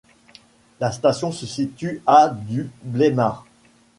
[0.79, 3.45] La station se situe à du Bleymard.